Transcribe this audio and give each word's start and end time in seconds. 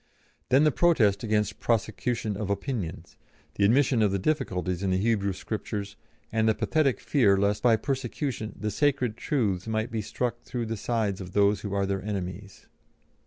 Then 0.49 0.63
the 0.63 0.71
protest 0.71 1.23
against 1.23 1.59
prosecution 1.59 2.35
of 2.35 2.49
opinions; 2.49 3.17
the 3.53 3.63
admission 3.63 4.01
of 4.01 4.11
the 4.11 4.17
difficulties 4.17 4.81
in 4.81 4.89
the 4.89 4.97
Hebrew 4.97 5.31
Scriptures, 5.31 5.95
and 6.31 6.49
the 6.49 6.55
pathetic 6.55 6.99
fear 6.99 7.37
lest 7.37 7.61
by 7.61 7.75
persecution 7.75 8.53
"the 8.59 8.71
sacred 8.71 9.15
truths 9.15 9.67
might 9.67 9.91
be 9.91 10.01
struck 10.01 10.41
through 10.41 10.65
the 10.65 10.75
sides 10.75 11.21
of 11.21 11.33
those 11.33 11.61
who 11.61 11.75
are 11.75 11.85
their 11.85 12.01
enemies." 12.03 12.65